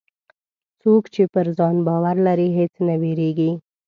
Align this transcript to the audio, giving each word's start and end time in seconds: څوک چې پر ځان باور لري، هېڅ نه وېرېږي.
څوک 0.81 1.03
چې 1.13 1.23
پر 1.33 1.47
ځان 1.57 1.75
باور 1.87 2.15
لري، 2.27 2.49
هېڅ 2.59 2.73
نه 2.87 2.95
وېرېږي. 3.01 3.51